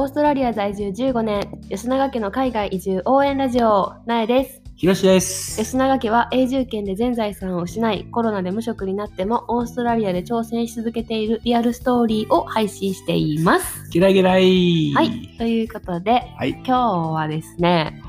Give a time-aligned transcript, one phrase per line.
[0.00, 4.62] オーストラリア在住15年、吉永家の海外移住応援ラジオ、なえです。
[4.76, 5.60] ひろしです。
[5.60, 13.90] 吉永家は永住権で全財産を失い、コロナで無職になってもオーストラリアで挑戦し続けているリアルストーリーを配信しています。
[13.90, 14.92] ゲラゲラい。
[14.92, 15.34] はい。
[15.36, 16.50] ということで、はい。
[16.50, 18.00] 今日はですね。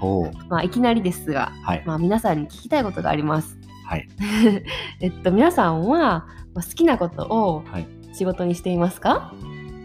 [0.47, 1.83] まあ、いきなりですが、はい。
[1.87, 3.57] まあ、皆さんに聞きたいことがあります。
[3.87, 4.07] はい。
[5.01, 9.33] えっと、皆さんはまあ好きなことをはい仕事にしていますか？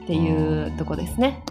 [0.05, 1.43] っていうとこですね。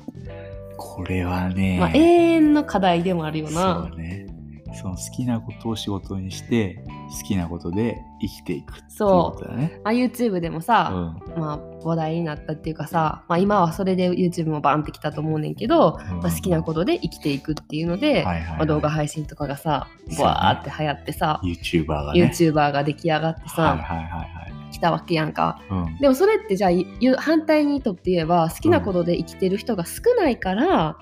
[0.78, 3.98] これはね、まあ、永遠の課題でもあるよそう。
[3.98, 4.28] ね。
[4.76, 6.84] その好きなことを仕事にして、
[7.22, 9.80] 好きなことで生きていくっていうそうことだね。
[9.84, 11.22] まあ、YouTube でもうさ、ん。
[11.38, 19.88] まあ、話題になったっていうかさ、まあ、今はそれで YouTube もバンってきたと思うねんけど、うんまあ、好きなことで生きていくっていうので、はいはい、はいまあ、動画配信とかがさ
[20.20, 22.24] バーって流行ってさ、YouTuber がね。
[22.24, 24.63] YouTuber が出来上がってさ、はいはいはいはい。
[24.74, 25.62] 来たわけやんか。
[25.70, 25.98] うん。
[26.00, 30.98] でもそれってじゃあゆ反対にとって言えば好きなことで生きてる人が少ないから、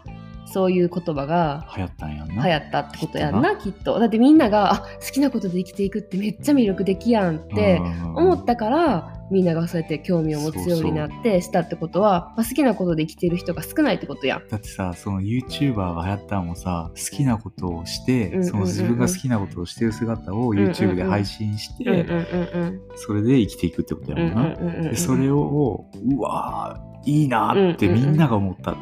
[0.46, 2.48] そういう言葉が流行ったんやん流な。
[2.50, 7.82] 行ったってことやんなきっとだってみんながあ好きなことで生きていくってめっちゃ魅力的やんって
[8.16, 14.48] 思ったからみんながそうやって興味を持つようになってしたってことはまあ好きなことで生きてる人が少ないってことやん。
[14.48, 18.46] だってさその YouTuber が流行ったのもさ好きなことをして、うんうんうんうん。
[18.46, 24.90] その自分が好きなことをしてる姿を YouTube で配信して、うんうんうんそれで生きていくってことうんやもんな、うんうんうんうん。
[24.90, 28.76] でそれをうわーいいなーってみんなが思った、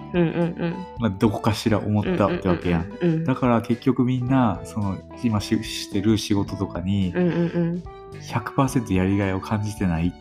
[1.00, 7.84] まあ、どこかしら思ったってわけやん、だから結局みんなその今ししてる仕事とかにうんうんうん。
[8.22, 10.16] 100%やりがいを感じてないか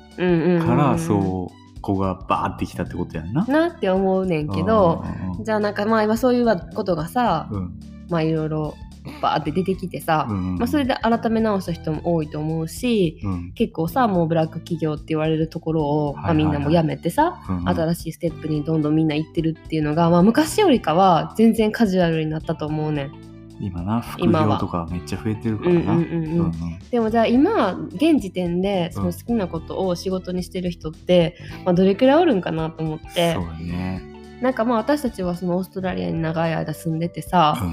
[0.74, 3.44] らそうこがバーってきたってことやんな。
[3.46, 5.04] なって思うねんけど
[5.36, 7.80] うんじゃあなんかまあ今そういうことがさ、うん。
[8.10, 8.74] まあいろいろ
[9.20, 13.52] バーって出てきてさ、うんまあ、それで改め直した人も多いと思うしうん。
[13.52, 23.28] 結構さもうブラック企業って言われるところを、まあ、みんなもやめてさ、うん新しいステップにどんどんみんな行ってるっていうのが、まあ、昔よりかは全然カジュアルになったと思うねん。
[23.60, 25.92] 今な副業とかめっちゃ増えてるからな。
[25.92, 31.36] うんうんうんでもじゃあ今現時点でその好きなことを仕事にしてる人って、
[31.66, 33.34] まあ、どれくらいおるんかなと思って。
[33.34, 34.17] そうだね。
[34.41, 37.69] なんかまあ私たちはそのオーストラリアに長い間住んでてさう、ん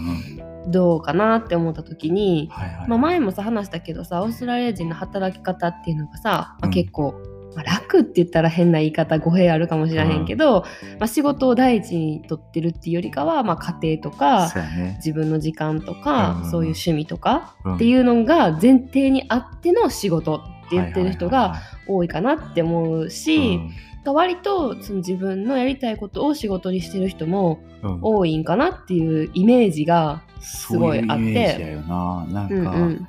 [0.66, 0.72] うん。
[0.72, 2.90] どうかなって思った時に、はいはいはい。
[2.90, 6.72] まあ、前もさ話したけどさオーストラリア人の働き方っていうのがさ、まあうん。
[6.72, 7.14] 結構、
[7.56, 10.66] まあ、楽って言ったら変な言い方語弊あるかもしれへんけど、
[11.00, 14.96] まあ、仕事を第一にとってるっていうよりかは、まあ、家庭とかね。
[14.98, 17.76] 自分の時間とか、うんそういう趣味とかうん。
[17.76, 20.40] っていうのが前提にあっての仕事っ
[20.70, 23.70] て言ってる人がはいはい多いかなって思うし、はいはい
[24.14, 27.60] 割とその自分のやりたいことを仕事にしてる人も
[28.02, 31.24] 多いんかなっていうイメージが、すごいあって。
[31.24, 32.26] イメージやよな。
[32.30, 33.08] なんか、うんうん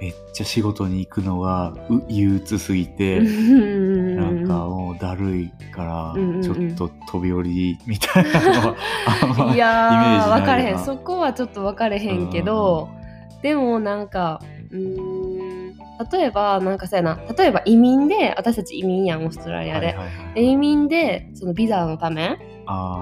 [0.00, 6.42] めっちゃ仕事に行くのがう憂鬱すぎて、ななんかもうだるいからうんうんうん。
[6.42, 8.76] ちょっと飛び降りみたいなのは
[9.22, 10.78] あんまいやイメー分かれへん。
[10.78, 12.88] そこはちょっと分かれへんけど、
[13.42, 15.19] でもなんかうーん
[16.10, 17.18] 例えばなんかさやな。
[17.36, 19.86] 例えば移民で私たち移民やんオーストラリアで。
[19.88, 22.38] はいはいはいで移民でそのビザのため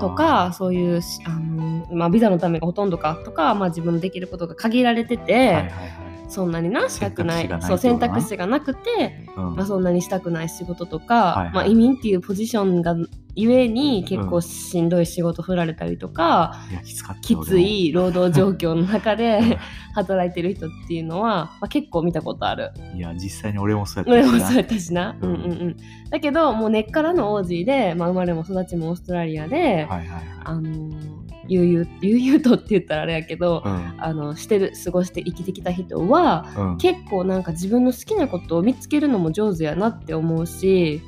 [0.00, 5.68] とかそういうしあの、まあ、ビザのためがほとんどかとか、まあ、自分のできることが限られてて、はいはいは
[6.04, 7.48] いそんなになしたくない。
[7.62, 9.54] そう選択肢がなくて、うん。
[9.56, 11.54] まあ、そんなにしたくない仕事とか、はいはい。
[11.54, 12.94] まあ、移民っていうポジションが
[13.34, 19.58] ゆえに結構しんどい仕事振られたりとか、いやきつきつい労働状況の中で
[19.94, 22.72] 働いてる人っていうのは、まあ、結構見たことある。
[22.94, 24.32] いや実際に俺もそうやったしな。
[24.32, 25.16] 俺もそうやったしな。
[25.20, 25.76] ううんんうんうん。
[26.10, 30.22] だけどもう根っからのオージーで、まあ、生まれも育ちもオーストラリアで、はいはいはい。
[30.44, 31.17] あのー
[31.48, 33.94] 悠々悠々とって言ったらあれやけど、うん。
[33.98, 36.76] あのしてる過ごして生きてきた人はうん。
[36.78, 41.02] 結構なんか自分の好きなことを見つけるのも上手やなって思うし、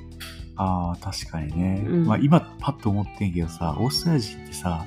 [0.56, 2.06] あー確かにね、うん。
[2.06, 4.86] まあ、今パッと思ってんけどさオーストラリア人ってさ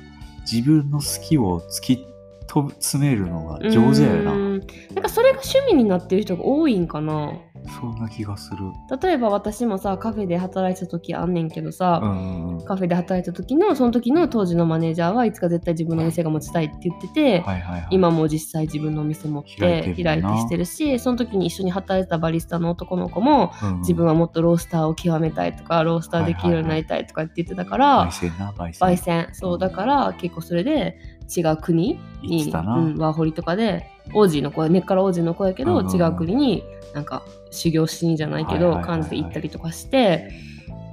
[0.50, 2.06] 自分の好きを突き
[2.46, 4.32] と詰めるのが上手やよな。
[4.32, 4.58] うん。
[4.94, 7.32] なんかそれが趣味になってる人が多いんかな。
[7.80, 8.58] そんな気がする。
[9.00, 23.78] 例えば私もさカフェで働いてた時あんねんけどさ、うんカフェで働いた時のその時の当時のマネージャーはいつか絶対自分のお店が持ちたいって言ってて、はいはいはい今も実際自分のお店持って開いてしてるしその時に一緒に働いてたバリスタの男の子もうんうん。
[23.80, 29.28] 自分はもっとロースターを極めたいとかロースターできるようになりたいとかって言ってたから、焙煎な焙煎焙煎。
[29.32, 30.98] そうだから結構それで
[31.34, 36.62] 違う国に、うん、ワーホリとかで王子の子根っから王子の子やけど、違う国に
[36.92, 40.30] なんか修行しにじゃないけど、感じで行ったりとかして、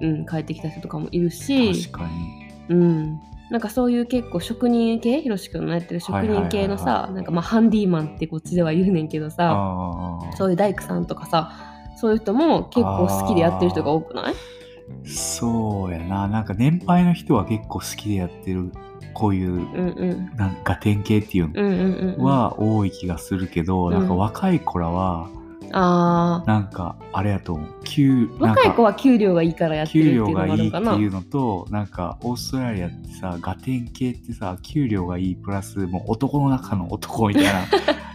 [0.01, 2.75] うん、帰ってきた人とかもいるし、確かに。
[2.75, 3.19] うん、
[3.49, 11.51] なんかそういう結構職人系ひろし君のやってる職人系のさなんかまあハンディーマンってこっちでは言うねんけどさそういう大工さんとかさ
[11.97, 14.33] そういう人も結構好きでやってる人が多くない？
[15.05, 16.27] そうやな。
[16.29, 18.71] なんか年配の人は結構好きでやってる
[19.13, 23.93] こういうなんか典型っていうのは多い気がするけど、うん。
[23.93, 25.29] なんか若い子らは
[25.73, 27.83] あなんかあれやと思う。
[27.83, 37.51] 給あ若い子はは給料がいいからやってるって給いうのが料がいいっていうのとなんかオーストラリアってさガテン系ってさ給料がいいプラスもう男の中の男みたいな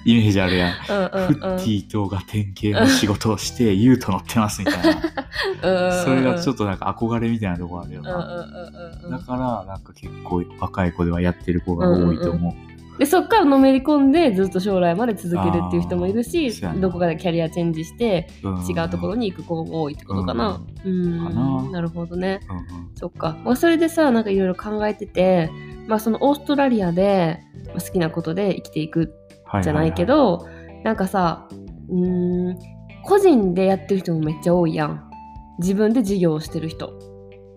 [0.06, 0.72] イメージあるやん。
[0.88, 6.02] うんうんフッティとガテン系の仕事をしてユート乗ってますみたいな。
[6.04, 8.16] それがちょっととなんか憧れみたいなとこあるようんうんな。
[8.16, 12.98] うんうんだからなんか結構若い子ではやってる子が多いと思う。
[12.98, 20.62] でそっからのめり込んでずっと将来まで続けるっていう人もいるしあーそうやなどこかでキャリアチェンジしてうん違うところに行く子も多いってことかな。
[20.84, 22.40] うんかななるほどね。
[22.48, 23.36] うんうんそっか。
[23.44, 25.50] まあ、それでさなんかいろいろ考えてて、
[25.86, 29.25] まあ、そのオーストラリアでまあ好きなことで生きていくは
[29.62, 30.48] じゃないけど、
[30.84, 31.48] なんかさ
[31.88, 32.58] うーん
[33.04, 35.10] 個人でやってる人もめっちゃ多いやん。
[35.58, 36.92] 自分で事業をしてる人。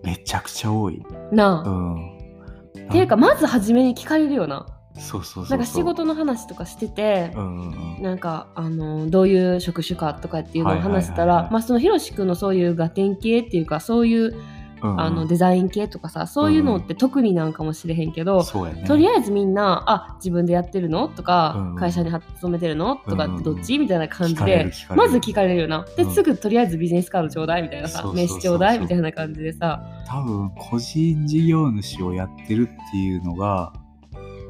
[0.02, 1.02] めちゃくちゃ多い。
[1.32, 1.68] なあ。
[1.68, 2.16] うん。
[2.16, 4.66] っていうかまず初めに聞かれるよな。
[4.98, 5.46] そうそう。
[5.48, 8.02] なんか仕事の話とかしてて、うんうんうん。
[8.02, 14.34] なんかあのどういう職種かとかっていうのを話したはいはいはいはいらまあそのひろしくんのそういうガテン系っていうかそういう
[14.82, 18.38] あのデザイン系とかさそういうのって特になんかもしれへんけど、
[18.74, 18.84] ね。
[18.86, 25.84] とりあえずみんな「あ自分でやってるの?」とか、うん会社に勤めてるの?」とかってどっち、みたいな感じでまず聞かれるよな。
[25.96, 26.10] で、うん。
[26.12, 29.82] すぐとりあえずビジネスカードちょうだいみたいなさ名刺ちょうだいみたいな感じでさ。
[30.06, 33.72] 多分個人事業主をやってるっていうのが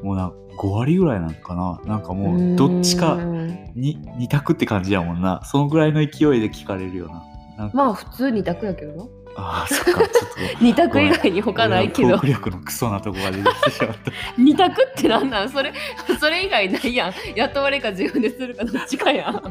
[0.03, 1.79] もうな5割ぐらいなのかな。
[1.85, 5.41] なんかもうどっちかうんに2択って感じやもんな。
[5.45, 6.07] そのぐらいの勢い
[6.41, 7.71] で聞かれるよな。
[7.73, 9.05] まあ普通二択やけどな
[9.35, 10.17] あーそっかちょっと
[10.61, 12.17] 二択以外に他ないけど。
[12.17, 14.11] ト力のクソなとこが出てきてしまった。
[14.37, 15.49] 二択ってなんなん？
[15.49, 15.73] それ
[16.19, 17.13] それ以外ないやん。
[17.35, 19.41] 雇われか自分でするかどっちかやん。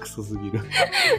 [0.00, 0.60] クソすぎる。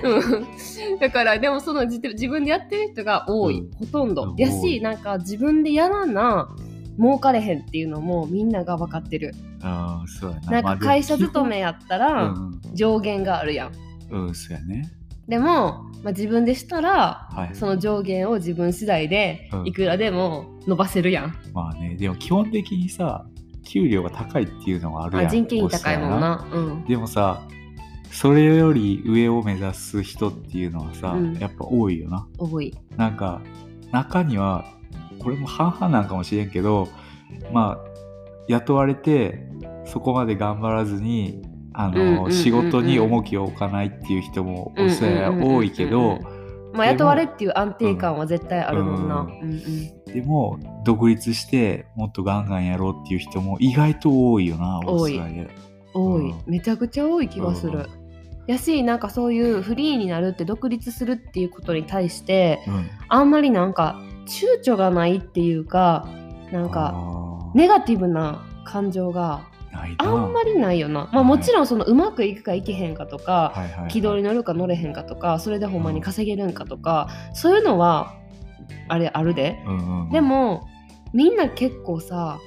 [0.03, 0.99] うん。
[0.99, 3.71] だからでもその自自分でやってる人が多い、うん。
[3.71, 4.23] ほとんど。
[4.31, 6.49] うんやしなんか自分でやらな
[6.97, 9.33] 儲かれへんっていうのもみんなが分かってる。
[9.61, 10.61] ああそうやな。
[10.61, 13.71] なんか会社勤めやったらうん上限があるやん
[14.11, 14.91] うん、うん、そうやね
[15.27, 17.55] でも、まあ、自分でしたらはい。
[17.55, 19.67] その上限を自分次第でうん。
[19.67, 23.25] いくらでも伸ばせるやん、まあねでも基本的にさ
[23.63, 25.27] 給料が高いっていうのはあるやん。
[25.27, 26.47] あ人件費高いもんな。
[26.51, 26.85] うん。
[26.85, 27.47] でもさ
[28.11, 31.33] それより上を目指す人っていうのはさ、うん。
[31.37, 32.27] やっぱ多いよな。
[32.37, 32.77] 多い。
[32.97, 33.41] なんか
[33.91, 34.65] 中には
[35.19, 36.89] これも半々なんかもしれんけど
[37.51, 37.89] まあ
[38.47, 39.47] 雇われて
[39.85, 41.41] そこまで頑張らずに
[41.73, 46.19] あの仕事に重きを置かないっていう人もおそらく多いけど
[46.73, 49.27] まあ、雇われっていう安定感は絶対あるもんな、
[50.11, 55.15] でも独立してもっとガンガンやろうっていう人も意外と多いよな多い、
[55.93, 56.41] うん。
[56.47, 57.87] めちゃくちゃ多い気がする、うん。
[58.47, 62.89] やしなんかそういうフリーになるって独立するっていうことに対してうん。
[63.07, 66.07] あんまりなんか躊躇がないっていうか
[66.51, 66.95] なんか
[67.53, 69.47] ネガティブな感情が
[69.97, 71.09] あんまりないよな。
[71.11, 73.89] まあもちろんそのうまくいくかいけへんかとか、はいはいはい。
[73.89, 78.15] 軌道に乗るか乗れへんかとかそれでほんまに稼げるんかとか、そういうのは
[78.87, 80.67] あれあるで、うんうんでも
[81.13, 82.39] みんな結構さ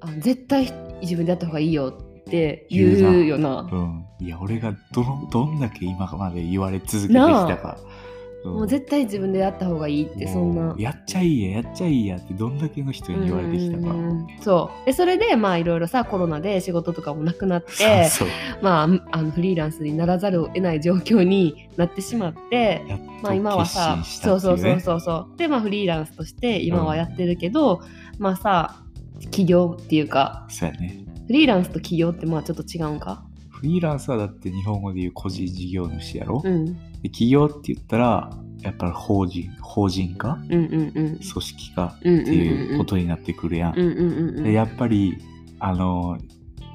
[0.00, 3.68] あ絶対自分でやった方がいいよって言うよな。
[3.70, 8.09] うん、いや俺がどのどんだけ今まで言われ続けてきたか、うん
[8.44, 10.74] もう絶対自分でやった方がいいってそんな。
[10.78, 14.26] やっちゃいいややっちゃいいやってどんだけの人に言われてきたか、うん。
[14.40, 14.86] そう。
[14.86, 18.08] でそれでまあいろいろさコロナで仕事とかもなくなって
[18.62, 22.82] まああのフリーランスにならざるを得ない状況になってしまって
[23.22, 25.36] まあ今は決さそうそうそうそうそう。
[25.36, 27.82] でまあフリーランスとして今はやってるけど、
[28.18, 28.82] まあさ
[29.30, 31.04] 起業っていうかそうやね。
[31.26, 33.22] フリーランスと起業ってまあちょっと違うんか？
[33.60, 36.64] フリーランスはだって日本語で言う個人事業主やろ、うん。
[37.02, 38.30] で企業って言ったら
[38.62, 40.38] やっぱり法人法人化？
[40.48, 40.92] うんうんうん。
[40.92, 44.44] 組織化うんうんっていうことになってくるやん、うんうんうんうん。
[44.44, 45.18] でやっぱり
[45.58, 46.16] あの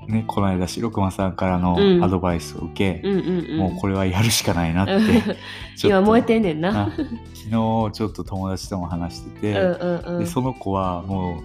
[0.08, 2.04] ねこの間白熊さんからのうん。
[2.04, 3.58] アドバイスを受け、うんうんうん。
[3.58, 4.94] もうこれはやるしかないなって
[5.88, 6.72] 今燃えてんねんな。
[6.72, 7.08] な昨
[7.44, 10.20] 日ちょっと友達とも話してて、うんうんうん。
[10.20, 11.40] でその子はも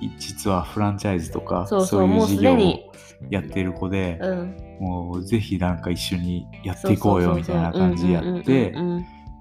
[0.00, 2.92] うい実はフランチャイズとかそういう事業を
[3.30, 4.56] やってる子で、うん。
[4.80, 8.72] もうぜひなんか一緒にやっていこうよみたいな感じでやって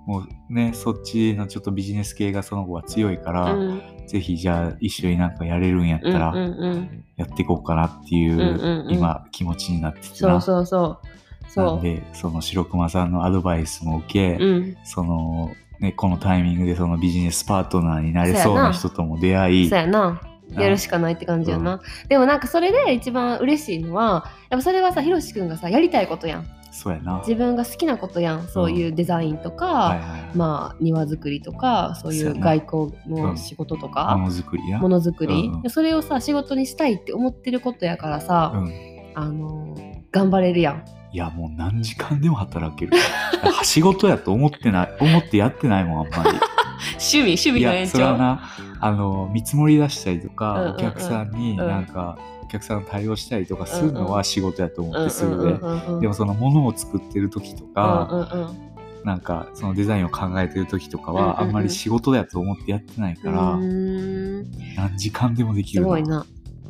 [0.06, 3.62] もうねそっちのちょっとビジネス系がその子は強いから、うん。
[3.62, 6.36] うんぜひじゃあ一緒になんかやれるんやったら
[7.16, 11.00] やっていこうかなっていう,、今気持ちになってきてなそうそうそ
[11.48, 11.50] う。
[11.50, 14.78] そなんでその白熊さんのアドバイスも受け、ううん。
[14.84, 18.72] そのねこのタイミングでそのビジネスパートナーになれそうなな。
[18.74, 19.70] 人とも出会い
[20.52, 26.48] やるしかないって感じやな、でもなんかそれで一番嬉しいのはやっぱそれはさひろしくんがさやりたいことやん。
[26.72, 27.20] そうやな。
[27.20, 28.48] 自分が好きなことやん。
[28.48, 34.80] そういうデザインとか、はいはいまあ庭作りとかそういう外交の仕事とか、ものづくりや。
[34.80, 35.70] ものづくり、うん。
[35.70, 38.72] それをさ仕事にしたいって思ってることやからさ、うん。
[39.14, 39.76] あの
[40.12, 40.86] 頑張れるやん。
[41.14, 42.94] いやもう何時間でも働ける。
[43.64, 46.40] 仕事やと思ってない思ってやってないもんあんまり
[46.94, 48.42] 趣味趣味いの延やそれは長な
[48.82, 50.76] あの見積もり出したりとか、うんうんうん。
[50.76, 51.58] お客さんにうん。
[51.58, 58.72] なんか、お客さんの対応したりとかするのは仕事やと思うんってするで、うんうんうんうんでもそのものを作ってる時とか、うんうんうん。
[59.04, 61.40] なんかそのデザインを考えてる時とかは、うんうんうん。
[61.42, 66.26] あんまり仕事やと思ってやってないから、何時間でもできるすごいな。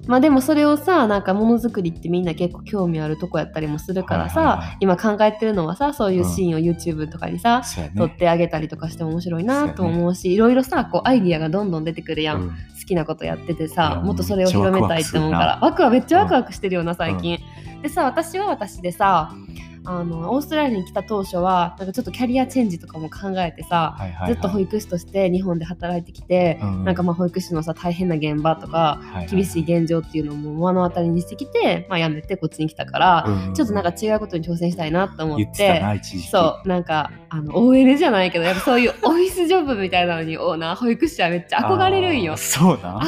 [0.08, 4.77] まあでもそれをさなんかものづくりってみんな結構興味あるとこやったりもするからさ、はいはいはい。
[4.81, 7.96] 今考えてるのはさそういうシーンを YouTube とかにさ、そうやね。
[7.98, 12.50] 撮ってあげたりとかしても面白いなと思うしいろいろさこうアイディアがどんどん出てくるやん、うん。
[12.50, 12.55] 好
[12.88, 15.60] きなことやってていさやもっとそれを広めたいって思うから。
[15.62, 17.39] めワクワクめっちゃワクワクしてるよな最近、
[17.84, 19.34] でさ私は私でさ
[19.83, 24.33] あのオーストラリアに来た当初はなんかちょっとキャリアチェンジとかも考えてさ、はいはいはい。
[24.33, 35.81] ずっと保育士として日本で働いてきて、うんなんかまあ保育士のさ大変な現場とかはいはい厳しい現状っていうのも目の当たりにしてきて、まあ、辞めてこっちに来たから、うんちょっとなんか違うことに挑戦したいなと思言っって
[36.29, 42.38] そうなんかあの OL じゃないけどやっぱそういうオフィスジョブみたいなのにおな保育士はめっちゃ憧れるんよ。
[42.38, 43.03] そうな憧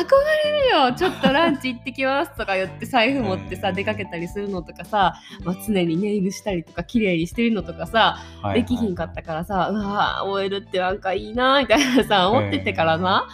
[0.45, 0.93] れるよ。
[0.93, 8.61] ちょっとランチ行ってきますとか言って財布持ってさ出かけたりするのとかさ、まあ、常にネイルしたりとか綺麗にしてるのとかさはいはい。
[8.61, 13.27] できひんかったからさ、うわー OL ってなんかいいなみたいなさ思っててからな、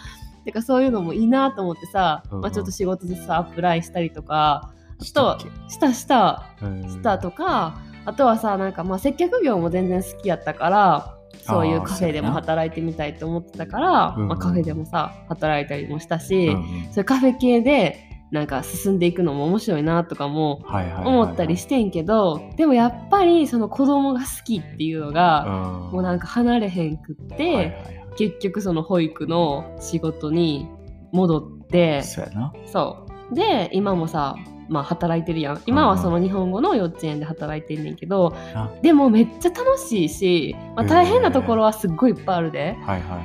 [0.44, 2.42] てかそういうのもいいなと思ってさ、うんうん。
[2.42, 6.44] まあ、ちょっと仕事でさアプライしたりとかあとしたした
[6.88, 14.28] したとかあとはさなんかまあ接客業も全然好きやったからそういうカフェでも働いてみたいと思ってたから、うんうん。
[14.28, 16.84] まあ、カフェでもさ働いたりもしたし、うんうん。
[16.92, 20.62] そういうカフェ系でなんか進んでいくのも面白いなとかも
[21.04, 25.92] 思ったりしてんけど、でもやっぱりその子供が好きっていうのが、うん。
[25.92, 27.76] もうなんか離れへんくって、
[28.16, 30.68] 結局その保育の仕事に
[31.12, 32.52] 戻ってそうやな。
[32.66, 33.34] そう。
[33.34, 34.36] で今もさ
[34.68, 35.62] まあ働いてるやん。
[35.66, 38.70] 今はその日本語の幼稚園で働いてんねんけど、な。
[38.82, 42.76] でもめっちゃ楽しいし、まあ、大変なところはすっごいいっぱいあるで、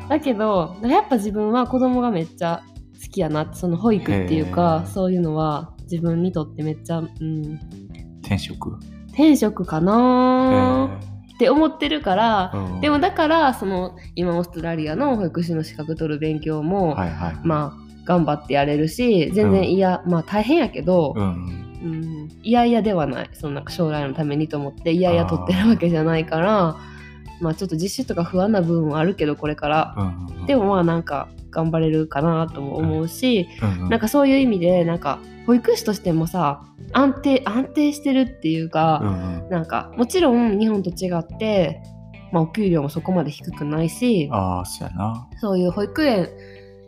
[0.09, 2.63] だけどやっぱ自分は子供がめっちゃ
[3.05, 7.59] 好きやなその保育っていうかそういうのは自分にとってめっちゃ、うん、
[8.21, 8.77] 転職？
[9.09, 10.99] 転職かな
[11.35, 12.81] って思ってるから、うん。
[12.81, 17.35] でもだからその今オーストラリアの保育士の資格取る勉強も、はいはい。
[17.43, 23.29] まあ頑張ってやれるし全然いや、まあ大変やけど、うんうん、いやいやではない。
[23.33, 26.77] そのなんか将来のためにと思っていやいや取ってるわけじゃないから
[27.41, 30.45] まあちょっと実習とか不安な部分はあるけどこれから、うんうん。
[30.45, 33.89] でもまあなんか頑張れるかなとも思うし、うんうん。
[33.89, 39.49] なんかそういう意味でなんか保育士としてもさ安定安定してるっていうか、うんうん。
[39.49, 41.81] なんかもちろん日本と違って、
[42.31, 45.27] まあ、お給料もそこまで低くないしそうやな。
[45.39, 46.29] そういう保育園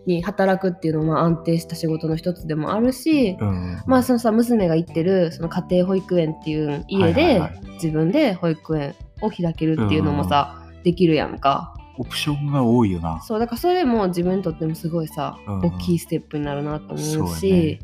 [0.06, 13.22] に働くっていうのは安定した仕事の一つでもあるし、うんまあそのさ娘が行ってるその家庭保育園っていう家ではい自分で保育園を開けるっていうのもさ、できるやんかオプションが多いよな。
[13.22, 17.80] そうだからそれも自分にとってもすごいさ、うん大きいステップになるなと思うそうし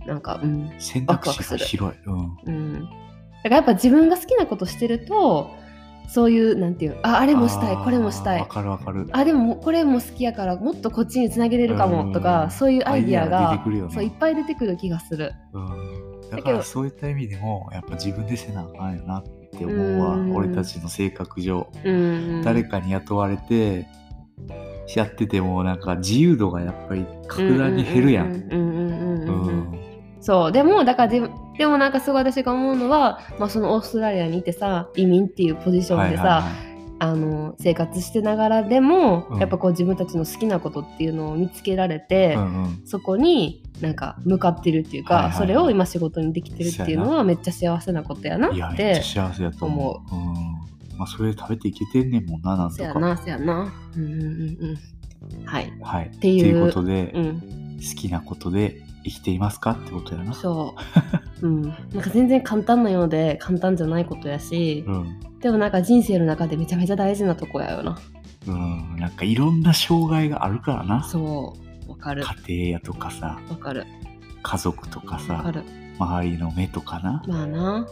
[0.00, 1.98] やなんかうん選択肢が広い。
[2.06, 2.36] うん。
[2.46, 2.84] うん。
[2.84, 2.88] だ
[3.44, 5.50] からやっぱ自分が好きなことしてると
[6.08, 8.40] そういうなんていうああれもしたいこれもしたい。
[8.40, 9.08] わかるわかる。
[9.12, 15.32] あでもこれも好きやからもっとこっちにつなげれるかもとか、うんそういうアイディアがそういっぱい出てくる気がする。
[15.52, 16.20] うん。
[16.30, 20.14] だからそういった意味でもやっぱ自分でせなあかんよなって思うわ。
[20.14, 20.34] うん。
[20.34, 21.70] 俺たちの性格上。
[21.84, 22.42] うん。
[22.42, 23.86] 誰かに雇われて
[24.94, 28.48] やっててもなんか自由度がやっぱり格段に減るやん。
[30.20, 30.52] そう。
[30.52, 36.69] でもだからでもでもなんかすごい私が思うのは、まあ、そのオーストラリアにいてさ移民っていうポジションでさ、はいはいはい
[37.02, 39.40] あの生活してながらでも、うん。
[39.40, 42.82] やっぱこう自分たちの好きなことっていうのを見つけられて、うんうん。
[42.84, 45.32] そこになんか向かってるっていうか、はいはい。
[45.32, 50.14] はいそれを今仕事にできてるっていうのはめっちゃ幸せなことやなってちゃ幸せだと思思う。
[50.14, 50.18] う
[50.94, 50.98] ん。
[50.98, 52.76] まあそれで食べていけてんねんもんななんとか。
[52.76, 53.72] そやなそやな。
[53.96, 54.78] うんうんうん
[55.38, 55.44] うん。
[55.46, 55.72] はい。
[55.80, 56.10] はい。
[56.14, 57.40] っていういうことで、うん。
[57.78, 60.34] 好きなことで生きていますかってことやな。
[60.34, 60.80] そう、
[61.42, 65.20] うん、なんか全然簡単なようで簡単じゃないことやし、うん。
[65.40, 67.98] でもなんか人生の中でめちゃめちゃ大事なとこやよな
[68.46, 68.96] うん。
[68.96, 71.02] なんかいろんな障害があるからな。
[71.04, 71.54] そ
[71.86, 73.84] うわかる家庭やとかさ、わかる
[74.42, 75.64] 家族とかわかさ、る
[75.98, 77.22] 周りの目とかな。
[77.26, 77.86] まあな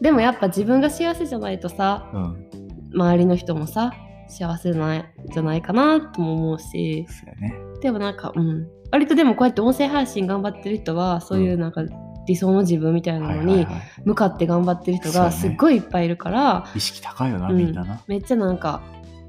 [0.00, 2.50] でもやっぱ自分が幸せじゃないとさうん。
[2.94, 3.92] 周りの人もさ
[4.28, 7.54] 幸せないじゃないかなとも思うしそうやね。
[7.80, 11.82] でもなんかうん割とでもこうやって音声配信頑張ってる人はそういうなんか
[12.26, 18.00] 理想の自分みたいなのにはいはいはい向かって頑張ってる人がすっごいいっぱいいるから、意識高いよな、うんみんなな。
[18.06, 18.82] めっちゃなんか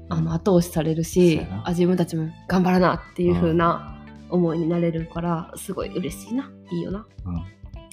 [0.08, 3.98] あの後押しされるしあ自分たちも頑張らなっていう風な
[4.30, 6.50] 思いになれるからすごい嬉しいな。
[6.70, 7.06] いいよな。
[7.24, 7.36] うん。
[7.36, 7.40] い。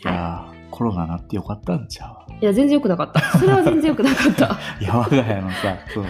[0.04, 2.23] やーコロナなってよかったんちゃう？
[2.42, 3.22] いや全然良くなかった。
[3.40, 4.58] それは全然良くなかった。
[4.80, 6.06] いや我が家のさそう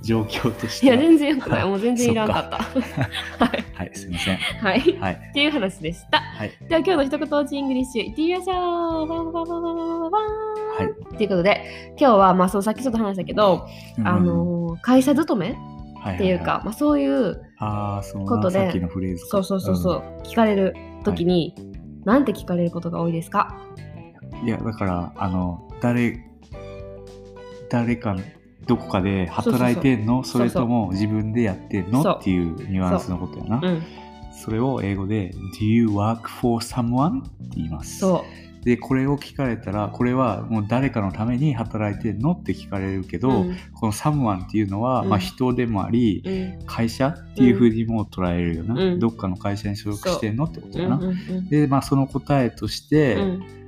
[0.00, 1.64] 状況としていや全然良くない。
[1.64, 2.56] もう全然いらんかった。
[3.44, 4.36] はい、はい、すいません。
[4.36, 9.06] はい、はい、っていう話でした、はい、では今日の一言落ちングリッシュいってみましょう。
[9.06, 10.10] バンバンバンバンバンバンバン。
[10.10, 11.16] はい。
[11.16, 13.66] ということで今日はまあそうさっきちょっと話したけど、
[13.98, 16.50] うん、あの会社勤めっていうか、はい。
[16.50, 17.40] はいはい、まあ、そういう
[18.26, 18.72] ことで
[19.16, 21.66] そうそうそうそう、うん、聞かれる時に、はい、
[22.04, 23.56] なんて聞かれることが多いですか？
[24.44, 26.26] いや、だから、あの、誰、
[27.70, 28.16] 誰か、
[28.66, 30.24] どこかで働いてんの？
[30.24, 32.00] それとも自分でやってんの？
[32.14, 33.60] っていうニュアンスのことやな。
[33.62, 33.82] うん。
[34.32, 37.20] それを英語で Do you work for someone?
[37.20, 37.98] って言います。
[37.98, 38.24] そ
[38.62, 42.32] で、これを聞かれたら、これはもう誰かのために働いてんの？
[42.32, 43.20] って聞かれるけう。
[43.20, 43.56] ど、うん。
[43.74, 45.08] この someone っていうのは、うん。
[45.10, 46.66] まあ人でもあり、うん。
[46.66, 48.98] 会社っていうふうにも捉えるよな、うん。
[48.98, 50.44] どっかの会社に所属してんの？
[50.44, 50.98] ってことやな、
[51.50, 53.63] でまあその答えとして、うん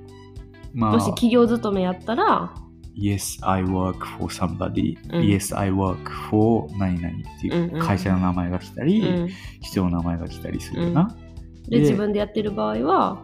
[0.76, 0.92] まあ。
[0.92, 2.54] もし企業勤めやったら、
[2.97, 5.23] Yes, I work for somebody、うん。
[5.23, 5.97] Yes, I work
[6.30, 7.75] for 何々っていううんうん。
[7.76, 9.28] うん会社の名前が来たり、うん。
[9.61, 11.14] 人の名前が来たりするよな、
[11.68, 13.18] でで自分でやってる場合は、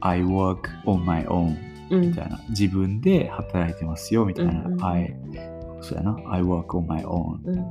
[0.00, 1.56] I work on my own
[1.90, 2.00] うん。
[2.08, 2.40] みたいな。
[2.48, 4.84] 自分で働いてますよみたいな、うんうん。
[4.84, 5.14] I
[5.82, 6.16] そうやな。
[6.30, 7.64] I work on my own うん、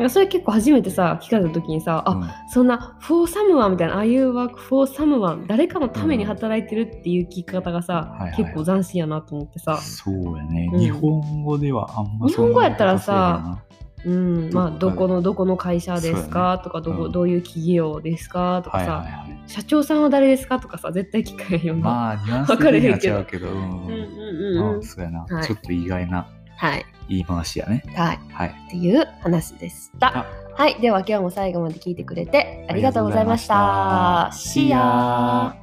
[0.00, 2.28] なんかそれ結構初めてさ聞かれた時にさ、あうん。
[2.52, 8.44] そんな for someone みたいな Are you work for someone 誰かのために働いてるっていう聞き方がさ、はいはい。
[8.44, 10.80] 結構斬新やなと思ってさ、そうやね、うん。
[10.80, 13.62] 日本語ではあんま日本語やったらさ
[14.02, 17.12] うん、まあどこのどこの会社ですか、とかどこ、うん。
[17.12, 18.62] どういう企業ですか？
[18.64, 19.30] とかさ、はないはいはい。
[19.32, 21.80] はい社長さんは誰ですかとかさ絶対聞かへんよな。
[21.80, 24.78] まあ、ニュアンス的には違うけど、うんうんうんうんうん。
[24.78, 26.28] あそうやな、はいちょっと意外な
[26.60, 26.84] はい。
[27.08, 27.82] 言い回しやね。
[27.96, 28.18] はい。
[28.32, 28.54] はい。
[28.66, 30.26] っていう話でしたあ。
[30.54, 30.78] はい。
[30.78, 34.28] では今日も最後まで聞いてくれてありがとうございました。
[34.30, 35.54] した See ya!